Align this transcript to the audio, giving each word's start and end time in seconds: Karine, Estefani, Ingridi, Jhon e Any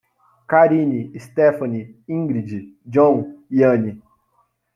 Karine, 0.47 1.11
Estefani, 1.13 1.95
Ingridi, 2.07 2.75
Jhon 2.87 3.43
e 3.51 3.63
Any 3.63 4.01